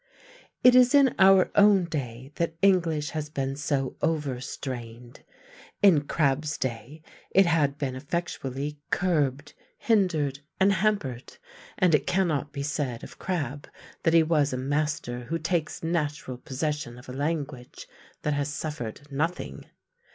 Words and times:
It 0.63 0.73
is 0.73 0.95
in 0.95 1.13
our 1.19 1.51
own 1.53 1.85
day 1.85 2.31
that 2.37 2.55
English 2.63 3.11
has 3.11 3.29
been 3.29 3.55
so 3.55 3.97
over 4.01 4.41
strained. 4.41 5.21
In 5.83 6.07
Crabbe's 6.07 6.57
day 6.57 7.03
it 7.29 7.45
had 7.45 7.77
been 7.77 7.95
effectually 7.95 8.79
curbed, 8.89 9.53
hindered, 9.77 10.39
and 10.59 10.73
hampered, 10.73 11.37
and 11.77 11.93
it 11.93 12.07
cannot 12.07 12.51
be 12.51 12.63
said 12.63 13.03
of 13.03 13.19
Crabbe 13.19 13.67
that 14.01 14.15
he 14.15 14.23
was 14.23 14.51
a 14.51 14.57
master 14.57 15.25
who 15.25 15.37
takes 15.37 15.83
natural 15.83 16.37
possession 16.37 16.97
of 16.97 17.07
a 17.07 17.13
language 17.13 17.87
that 18.23 18.33
has 18.33 18.47
suffered 18.51 19.01
nothing. 19.11 19.65